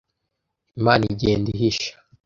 Imana 0.79 1.03
igenda 1.13 1.47
ihisha 1.51 1.91